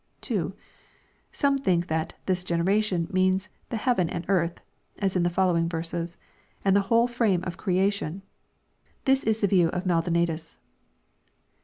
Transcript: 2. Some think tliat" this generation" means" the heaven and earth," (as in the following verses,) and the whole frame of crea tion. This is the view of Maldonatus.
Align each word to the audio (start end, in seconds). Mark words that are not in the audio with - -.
2. 0.21 0.55
Some 1.31 1.59
think 1.59 1.85
tliat" 1.85 2.13
this 2.25 2.43
generation" 2.43 3.07
means" 3.11 3.49
the 3.69 3.77
heaven 3.77 4.09
and 4.09 4.25
earth," 4.29 4.59
(as 4.97 5.15
in 5.15 5.21
the 5.21 5.29
following 5.29 5.69
verses,) 5.69 6.17
and 6.65 6.75
the 6.75 6.81
whole 6.89 7.05
frame 7.07 7.43
of 7.43 7.55
crea 7.55 7.87
tion. 7.91 8.23
This 9.05 9.23
is 9.23 9.41
the 9.41 9.45
view 9.47 9.67
of 9.67 9.85
Maldonatus. 9.85 10.55